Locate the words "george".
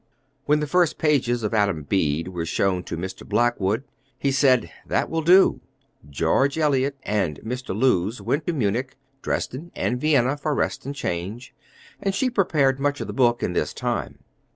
6.09-6.57